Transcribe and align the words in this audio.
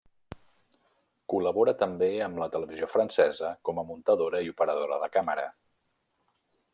Col·labora 1.33 1.75
també 1.81 2.07
amb 2.29 2.41
la 2.43 2.47
televisió 2.55 2.89
francesa 2.95 3.53
com 3.69 3.81
a 3.83 3.87
muntadora 3.93 4.41
i 4.47 4.53
operadora 4.55 5.01
de 5.05 5.11
càmera. 5.19 5.47